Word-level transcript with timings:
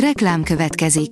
Reklám 0.00 0.42
következik. 0.42 1.10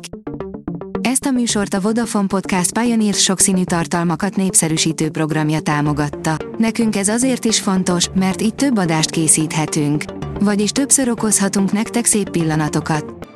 Ezt 1.01 1.25
a 1.25 1.31
műsort 1.31 1.75
a 1.75 1.81
Vodafone 1.81 2.27
Podcast 2.27 2.79
Pioneer 2.79 3.15
sokszínű 3.15 3.65
tartalmakat 3.65 4.37
népszerűsítő 4.37 5.11
programja 5.11 5.61
támogatta. 5.61 6.37
Nekünk 6.59 6.97
ez 6.97 7.09
azért 7.09 7.45
is 7.45 7.61
fontos, 7.61 8.09
mert 8.15 8.43
így 8.43 8.55
több 8.55 8.79
adást 8.79 9.11
készíthetünk. 9.11 10.05
Vagyis 10.41 10.71
többször 10.71 11.09
okozhatunk 11.09 11.73
nektek 11.73 12.05
szép 12.05 12.31
pillanatokat. 12.31 13.29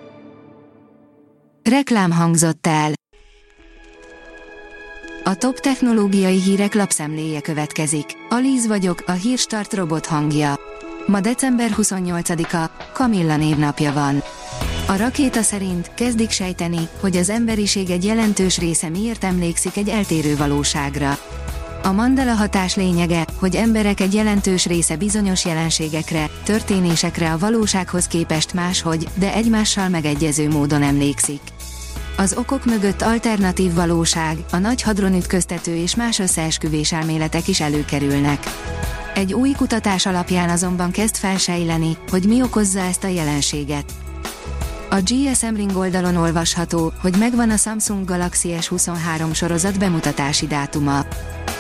Reklám 1.71 2.11
hangzott 2.11 2.67
el. 2.67 2.93
A 5.25 5.35
top 5.35 5.59
technológiai 5.61 6.41
hírek 6.41 6.75
lapszemléje 6.75 7.41
következik. 7.41 8.07
Alíz 8.29 8.67
vagyok, 8.67 9.03
a 9.07 9.13
hírstart 9.13 9.75
robot 9.75 10.07
hangja. 10.07 10.55
Ma 11.07 11.21
december 11.21 11.71
28-a, 11.77 12.71
Kamilla 12.93 13.37
névnapja 13.37 13.93
van. 13.93 14.23
A 14.91 14.97
rakéta 14.97 15.43
szerint 15.43 15.91
kezdik 15.95 16.31
sejteni, 16.31 16.89
hogy 17.01 17.17
az 17.17 17.31
emberiség 17.31 17.91
egy 17.91 18.05
jelentős 18.05 18.59
része 18.59 18.89
miért 18.89 19.25
emlékszik 19.25 19.77
egy 19.77 19.89
eltérő 19.89 20.37
valóságra. 20.37 21.19
A 21.83 21.93
Mandela 21.93 22.33
hatás 22.33 22.77
lényege, 22.77 23.27
hogy 23.39 23.55
emberek 23.55 24.01
egy 24.01 24.15
jelentős 24.15 24.67
része 24.67 24.97
bizonyos 24.97 25.45
jelenségekre, 25.45 26.31
történésekre 26.45 27.33
a 27.33 27.39
valósághoz 27.39 28.07
képest 28.07 28.55
máshogy, 28.55 29.09
de 29.15 29.35
egymással 29.35 29.89
megegyező 29.89 30.49
módon 30.49 30.83
emlékszik. 30.83 31.41
Az 32.17 32.35
okok 32.37 32.65
mögött 32.65 33.03
alternatív 33.03 33.75
valóság, 33.75 34.37
a 34.53 34.57
nagy 34.57 34.83
hadronütköztető 34.83 35.75
és 35.75 35.95
más 35.95 36.19
összeesküvés 36.19 36.93
elméletek 36.93 37.49
is 37.49 37.61
előkerülnek. 37.61 38.43
Egy 39.15 39.35
új 39.35 39.53
kutatás 39.53 40.07
alapján 40.07 40.49
azonban 40.49 40.91
kezd 40.91 41.17
felsejleni, 41.17 41.97
hogy 42.11 42.25
mi 42.25 42.43
okozza 42.43 42.81
ezt 42.81 43.05
a 43.05 43.09
jelenséget. 43.09 44.08
A 44.91 45.01
GSM 45.01 45.55
Ring 45.55 45.77
oldalon 45.77 46.17
olvasható, 46.17 46.93
hogy 47.01 47.17
megvan 47.19 47.51
a 47.51 47.57
Samsung 47.57 48.05
Galaxy 48.05 48.55
S23 48.61 49.35
sorozat 49.35 49.79
bemutatási 49.79 50.47
dátuma. 50.47 51.07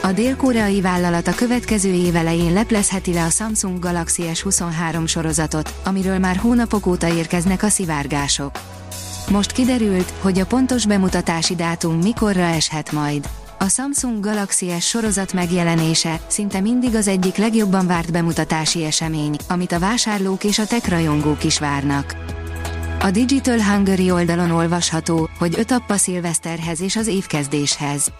A 0.02 0.12
dél-koreai 0.12 0.80
vállalat 0.80 1.26
a 1.26 1.34
következő 1.34 1.92
év 1.92 2.16
elején 2.16 2.52
leplezheti 2.52 3.12
le 3.12 3.24
a 3.24 3.28
Samsung 3.28 3.78
Galaxy 3.78 4.22
S23 4.32 5.06
sorozatot, 5.06 5.74
amiről 5.84 6.18
már 6.18 6.36
hónapok 6.36 6.86
óta 6.86 7.14
érkeznek 7.14 7.62
a 7.62 7.68
szivárgások. 7.68 8.60
Most 9.30 9.52
kiderült, 9.52 10.12
hogy 10.20 10.38
a 10.38 10.46
pontos 10.46 10.86
bemutatási 10.86 11.54
dátum 11.54 11.98
mikorra 11.98 12.40
eshet 12.40 12.92
majd. 12.92 13.28
A 13.58 13.68
Samsung 13.68 14.24
Galaxy 14.24 14.70
S 14.80 14.88
sorozat 14.88 15.32
megjelenése 15.32 16.20
szinte 16.26 16.60
mindig 16.60 16.94
az 16.94 17.08
egyik 17.08 17.36
legjobban 17.36 17.86
várt 17.86 18.12
bemutatási 18.12 18.84
esemény, 18.84 19.36
amit 19.48 19.72
a 19.72 19.78
vásárlók 19.78 20.44
és 20.44 20.58
a 20.58 20.66
tech 20.66 20.88
rajongók 20.88 21.44
is 21.44 21.58
várnak. 21.58 22.36
A 23.00 23.10
Digital 23.10 23.62
Hungary 23.62 24.10
oldalon 24.10 24.50
olvasható, 24.50 25.28
hogy 25.38 25.54
öt 25.58 25.70
appa 25.70 25.96
szilveszterhez 25.96 26.80
és 26.80 26.96
az 26.96 27.06
évkezdéshez. 27.06 28.12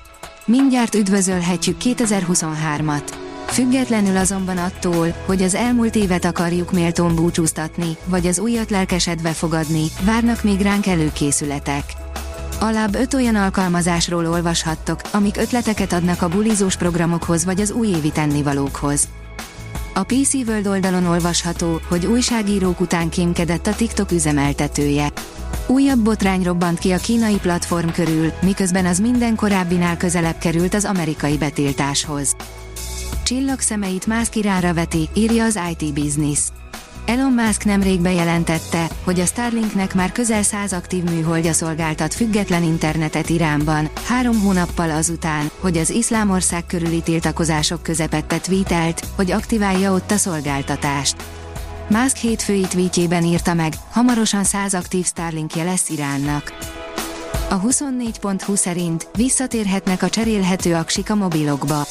Mindjárt 0.44 0.94
üdvözölhetjük 0.94 1.76
2023-at. 1.84 3.12
Függetlenül 3.46 4.16
azonban 4.16 4.56
attól, 4.56 5.14
hogy 5.26 5.42
az 5.42 5.54
elmúlt 5.54 5.96
évet 5.96 6.24
akarjuk 6.24 6.72
méltón 6.72 7.14
búcsúztatni, 7.14 7.96
vagy 8.04 8.26
az 8.26 8.38
újat 8.38 8.70
lelkesedve 8.70 9.32
fogadni, 9.32 9.84
várnak 10.04 10.42
még 10.42 10.60
ránk 10.60 10.86
előkészületek. 10.86 11.84
Alább 12.60 12.94
öt 12.94 13.14
olyan 13.14 13.34
alkalmazásról 13.34 14.26
olvashattok, 14.26 15.00
amik 15.12 15.36
ötleteket 15.36 15.92
adnak 15.92 16.22
a 16.22 16.28
bulizós 16.28 16.76
programokhoz 16.76 17.44
vagy 17.44 17.60
az 17.60 17.70
újévi 17.70 18.10
tennivalókhoz. 18.10 19.08
A 19.98 20.04
PC 20.04 20.34
World 20.34 20.66
oldalon 20.66 21.06
olvasható, 21.06 21.80
hogy 21.88 22.06
újságírók 22.06 22.80
után 22.80 23.08
kémkedett 23.08 23.66
a 23.66 23.74
TikTok 23.74 24.10
üzemeltetője. 24.10 25.12
Újabb 25.66 25.98
botrány 25.98 26.42
robbant 26.42 26.78
ki 26.78 26.91
a 26.91 26.96
kínai 26.96 27.36
platform 27.36 27.88
körül, 27.88 28.32
miközben 28.42 28.86
az 28.86 28.98
minden 28.98 29.34
korábbinál 29.34 29.96
közelebb 29.96 30.38
került 30.38 30.74
az 30.74 30.84
amerikai 30.84 31.36
betiltáshoz. 31.36 32.36
Csillag 33.25 33.60
szemeit 33.60 34.06
Musk 34.06 34.36
iránra 34.36 34.75
veti, 34.75 35.09
írja 35.14 35.44
az 35.44 35.59
IT 35.70 35.94
Business. 35.94 36.41
Elon 37.08 37.32
Musk 37.32 37.64
nemrég 37.64 38.00
bejelentette, 38.00 38.88
hogy 39.04 39.20
a 39.20 39.26
Starlinknek 39.26 39.94
már 39.94 40.12
közel 40.12 40.42
100 40.42 40.72
aktív 40.72 41.04
műholdja 41.04 41.52
szolgáltat 41.52 42.14
független 42.14 42.62
internetet 42.62 43.28
Iránban, 43.28 43.91
három 44.04 44.41
hónappal 44.41 44.91
azután, 44.91 45.50
hogy 45.60 45.76
az 45.76 45.91
iszlámország 45.91 46.66
körüli 46.66 47.00
tiltakozások 47.00 47.82
közepette 47.82 48.38
tweetelt, 48.38 49.06
hogy 49.16 49.30
aktiválja 49.30 49.92
ott 49.92 50.10
a 50.10 50.16
szolgáltatást. 50.16 51.16
Musk 51.88 52.16
hétfői 52.16 52.66
tweetjében 52.68 53.24
írta 53.24 53.54
meg, 53.54 53.72
hamarosan 53.91 54.44
100 54.44 54.74
aktív 54.74 55.04
Starlinkje 55.04 55.64
lesz 55.64 55.88
Iránnak. 55.88 56.52
A 57.50 57.60
24.20 57.60 58.56
szerint 58.56 59.08
visszatérhetnek 59.16 60.02
a 60.02 60.08
cserélhető 60.08 60.74
aksik 60.74 61.10
a 61.10 61.14
mobilokba. 61.14 61.86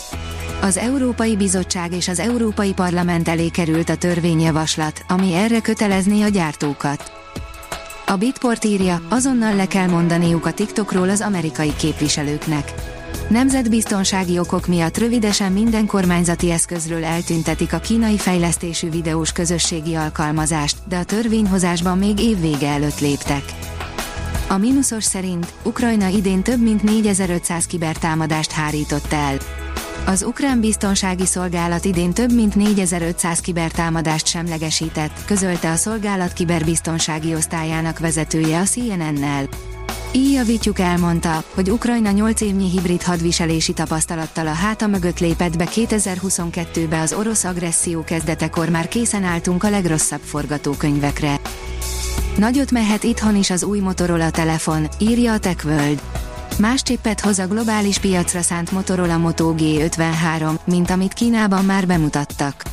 Az 0.62 0.78
Európai 0.78 1.36
Bizottság 1.36 1.94
és 1.94 2.08
az 2.08 2.20
Európai 2.20 2.74
Parlament 2.74 3.28
elé 3.28 3.48
került 3.50 3.90
a 3.90 3.96
törvényjavaslat, 3.96 5.04
ami 5.08 5.34
erre 5.34 5.60
kötelezné 5.60 6.22
a 6.22 6.28
gyártókat. 6.28 7.12
A 8.06 8.16
Bitport 8.16 8.66
írja, 8.66 9.02
azonnal 9.10 9.56
le 9.56 9.68
kell 9.68 9.88
mondaniuk 9.88 10.46
a 10.46 10.54
TikTokról 10.54 11.10
az 11.10 11.22
amerikai 11.22 11.76
képviselőknek. 11.76 12.74
Nemzetbiztonsági 13.28 14.40
okok 14.40 14.68
miatt 14.68 14.98
rövidesen 14.98 15.52
minden 15.52 15.86
kormányzati 15.86 16.52
eszközről 16.52 17.04
eltüntetik 17.04 17.74
a 17.74 17.80
kínai 17.80 18.18
fejlesztésű 18.18 18.90
videós 18.90 19.32
közösségi 19.32 19.96
alkalmazást, 19.96 20.78
de 20.88 20.98
a 20.98 21.04
törvényhozásban 21.04 21.98
még 21.98 22.20
évvége 22.20 22.68
előtt 22.70 23.00
léptek. 23.00 23.44
A 24.48 24.58
mínuszos 24.58 25.04
szerint 25.04 25.54
Ukrajna 25.64 26.08
idén 26.08 26.42
több 26.42 26.62
mint 26.62 26.84
4500 26.84 27.66
kibertámadást 27.66 28.52
hárított 28.52 29.14
el. 29.14 29.38
Az 30.10 30.24
ukrán 30.24 30.60
biztonsági 30.60 31.26
szolgálat 31.26 31.86
idén 31.86 32.14
több 32.14 32.34
mint 32.34 32.56
4500 32.56 33.40
kibertámadást 33.40 34.28
semlegesített, 34.28 35.26
közölte 35.26 35.72
a 35.72 35.76
szolgálat 35.76 36.34
kiberbiztonsági 36.34 37.36
osztályának 37.36 38.00
vezetője 38.00 38.60
a 38.60 38.64
CNN-nel. 38.64 39.48
Ijavítjuk 40.12 40.80
elmondta, 40.80 41.44
hogy 41.54 41.72
Ukrajna 41.72 42.12
8 42.12 42.42
évnyi 42.42 42.70
hibrid 42.70 43.04
hadviselési 43.04 43.74
tapasztalattal 43.74 44.48
a 44.48 44.54
háta 44.54 44.88
mögött 44.88 45.20
lépett 45.20 45.58
be 45.58 45.68
2022-be 45.76 47.00
az 47.00 47.14
orosz 47.14 47.44
agresszió 47.44 48.04
kezdetekor 48.04 48.70
már 48.70 48.88
készen 48.88 49.24
álltunk 49.24 49.64
a 49.64 49.70
legrosszabb 49.70 50.22
forgatókönyvekre. 50.22 51.40
Nagyot 52.38 52.72
mehet 52.72 53.04
itthon 53.04 53.36
is 53.36 53.50
az 53.50 53.64
új 53.64 53.80
Motorola 53.80 54.30
telefon, 54.30 54.88
írja 55.00 55.34
a 55.34 55.40
TechWorld. 55.40 56.02
Más 56.60 56.82
csippet 56.82 57.20
hoz 57.20 57.40
a 57.40 57.48
globális 57.48 57.98
piacra 57.98 58.42
szánt 58.42 58.72
Motorola 58.72 59.18
Moto 59.18 59.54
G53, 59.58 60.58
mint 60.66 60.90
amit 60.90 61.14
Kínában 61.14 61.66
már 61.66 61.88
bemutattak. 61.88 62.64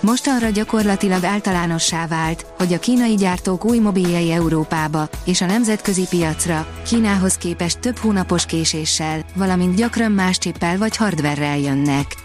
Mostanra 0.00 0.50
gyakorlatilag 0.50 1.24
általánossá 1.24 2.06
vált, 2.06 2.46
hogy 2.58 2.72
a 2.72 2.78
kínai 2.78 3.14
gyártók 3.14 3.64
új 3.64 3.78
mobiljai 3.78 4.30
Európába 4.30 5.08
és 5.24 5.40
a 5.40 5.46
nemzetközi 5.46 6.06
piacra, 6.08 6.66
Kínához 6.86 7.34
képest 7.34 7.78
több 7.78 7.96
hónapos 7.96 8.46
késéssel, 8.46 9.24
valamint 9.34 9.76
gyakran 9.76 10.12
más 10.12 10.38
csippel 10.38 10.78
vagy 10.78 10.96
hardverrel 10.96 11.58
jönnek. 11.58 12.16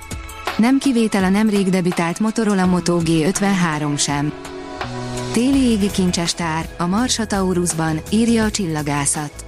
Nem 0.57 0.78
kivétel 0.78 1.23
a 1.23 1.29
nemrég 1.29 1.69
debütált 1.69 2.19
Motorola 2.19 2.66
Moto 2.66 3.00
G53 3.03 3.97
sem. 3.97 4.33
Téli 5.31 5.69
égi 5.69 5.91
kincsestár, 5.91 6.69
a 6.78 6.85
Marsa 6.85 7.25
Taurusban, 7.25 8.01
írja 8.09 8.44
a 8.44 8.51
csillagászat. 8.51 9.41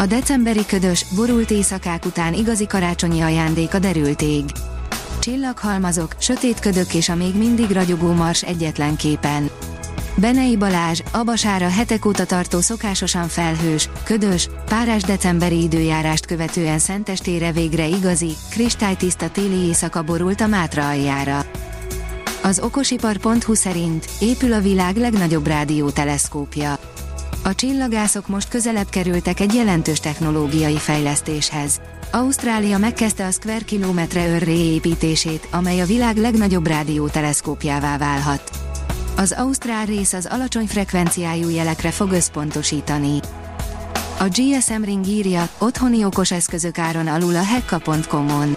A 0.00 0.06
decemberi 0.06 0.66
ködös, 0.66 1.04
borult 1.14 1.50
éjszakák 1.50 2.04
után 2.04 2.34
igazi 2.34 2.66
karácsonyi 2.66 3.20
ajándék 3.20 3.74
a 3.74 3.78
derült 3.78 4.22
ég. 4.22 4.44
Csillaghalmazok, 5.18 6.14
sötét 6.18 6.58
ködök 6.58 6.94
és 6.94 7.08
a 7.08 7.14
még 7.14 7.36
mindig 7.36 7.70
ragyogó 7.70 8.12
mars 8.12 8.42
egyetlen 8.42 8.96
képen. 8.96 9.50
Benei 10.14 10.56
Balázs, 10.56 11.00
Abasára 11.12 11.68
hetek 11.68 12.06
óta 12.06 12.24
tartó 12.24 12.60
szokásosan 12.60 13.28
felhős, 13.28 13.88
ködös, 14.04 14.48
párás 14.68 15.02
decemberi 15.02 15.62
időjárást 15.62 16.26
követően 16.26 16.78
szentestére 16.78 17.52
végre 17.52 17.86
igazi, 17.86 18.32
kristálytiszta 18.50 19.30
téli 19.30 19.66
éjszaka 19.66 20.02
borult 20.02 20.40
a 20.40 20.46
Mátra 20.46 20.88
aljára. 20.88 21.44
Az 22.42 22.60
okosipar.hu 22.60 23.54
szerint 23.54 24.08
épül 24.20 24.52
a 24.52 24.60
világ 24.60 24.96
legnagyobb 24.96 25.46
rádióteleszkópja. 25.46 26.78
A 27.50 27.54
csillagászok 27.54 28.28
most 28.28 28.48
közelebb 28.48 28.88
kerültek 28.88 29.40
egy 29.40 29.54
jelentős 29.54 30.00
technológiai 30.00 30.76
fejlesztéshez. 30.76 31.80
Ausztrália 32.10 32.78
megkezdte 32.78 33.26
a 33.26 33.30
Square 33.30 33.64
kilometre 33.64 34.26
őrré 34.26 34.58
építését, 34.58 35.48
amely 35.50 35.80
a 35.80 35.86
világ 35.86 36.16
legnagyobb 36.16 36.66
rádióteleszkópjává 36.66 37.98
válhat. 37.98 38.50
Az 39.16 39.32
Ausztrál 39.32 39.84
rész 39.84 40.12
az 40.12 40.26
alacsony 40.30 40.66
frekvenciájú 40.66 41.48
jelekre 41.48 41.90
fog 41.90 42.10
összpontosítani. 42.10 43.20
A 44.18 44.24
GSM 44.28 44.82
Ring 44.82 45.06
írja, 45.06 45.48
otthoni 45.58 46.04
okos 46.04 46.30
eszközök 46.30 46.78
áron 46.78 47.06
alul 47.06 47.36
a 47.36 47.44
hekka.com-on. 47.44 48.56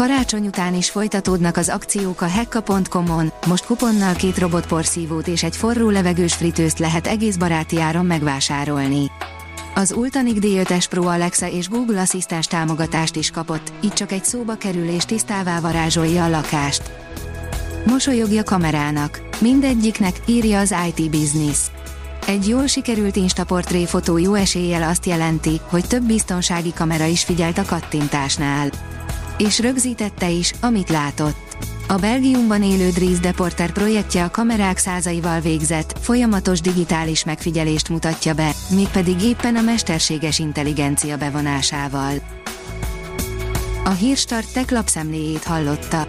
Karácsony 0.00 0.46
után 0.46 0.74
is 0.74 0.90
folytatódnak 0.90 1.56
az 1.56 1.68
akciók 1.68 2.20
a 2.20 2.26
hekka.com-on, 2.26 3.32
most 3.46 3.66
kuponnal 3.66 4.14
két 4.14 4.38
robotporszívót 4.38 5.26
és 5.28 5.42
egy 5.42 5.56
forró 5.56 5.90
levegős 5.90 6.34
fritőzt 6.34 6.78
lehet 6.78 7.06
egész 7.06 7.36
baráti 7.36 7.80
áron 7.80 8.06
megvásárolni. 8.06 9.10
Az 9.74 9.92
Ultanik 9.92 10.36
D5S 10.40 10.84
Pro 10.90 11.06
Alexa 11.06 11.48
és 11.48 11.68
Google 11.68 12.00
Asszisztens 12.00 12.46
támogatást 12.46 13.16
is 13.16 13.30
kapott, 13.30 13.72
így 13.84 13.92
csak 13.92 14.12
egy 14.12 14.24
szóba 14.24 14.54
kerül 14.54 14.88
és 14.88 15.04
tisztává 15.04 15.60
varázsolja 15.60 16.24
a 16.24 16.28
lakást. 16.28 16.82
Mosolyogja 17.86 18.42
kamerának. 18.42 19.20
Mindegyiknek 19.40 20.20
írja 20.26 20.58
az 20.58 20.74
IT 20.88 21.10
Business. 21.10 21.58
Egy 22.26 22.48
jól 22.48 22.66
sikerült 22.66 23.16
Instaportré 23.16 23.84
fotó 23.84 24.18
jó 24.18 24.34
eséllyel 24.34 24.82
azt 24.82 25.06
jelenti, 25.06 25.60
hogy 25.68 25.86
több 25.86 26.02
biztonsági 26.02 26.72
kamera 26.72 27.04
is 27.04 27.24
figyelt 27.24 27.58
a 27.58 27.64
kattintásnál. 27.64 28.70
És 29.40 29.58
rögzítette 29.58 30.30
is, 30.30 30.52
amit 30.60 30.88
látott. 30.88 31.56
A 31.88 31.94
Belgiumban 31.94 32.62
élő 32.62 32.90
Dries 32.90 33.18
Deporter 33.18 33.72
projektje 33.72 34.24
a 34.24 34.30
kamerák 34.30 34.78
százaival 34.78 35.40
végzett, 35.40 35.98
folyamatos 36.00 36.60
digitális 36.60 37.24
megfigyelést 37.24 37.88
mutatja 37.88 38.34
be, 38.34 38.50
mégpedig 38.74 39.22
éppen 39.22 39.56
a 39.56 39.60
mesterséges 39.60 40.38
intelligencia 40.38 41.16
bevonásával. 41.16 42.14
A 43.84 43.90
Hírstart 43.90 44.52
tech 44.52 44.72
lapszemléjét 44.72 45.44
hallotta. 45.44 46.08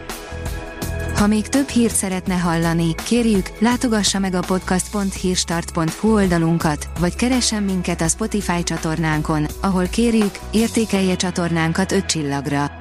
Ha 1.15 1.27
még 1.27 1.47
több 1.47 1.67
hírt 1.67 1.95
szeretne 1.95 2.35
hallani, 2.35 2.95
kérjük, 2.95 3.49
látogassa 3.59 4.19
meg 4.19 4.33
a 4.33 4.39
podcast.hírstart.hu 4.39 6.13
oldalunkat, 6.13 6.89
vagy 6.99 7.15
keressen 7.15 7.63
minket 7.63 8.01
a 8.01 8.07
Spotify 8.07 8.63
csatornánkon, 8.63 9.45
ahol 9.61 9.87
kérjük, 9.87 10.39
értékelje 10.51 11.15
csatornánkat 11.15 11.91
5 11.91 12.05
csillagra. 12.05 12.80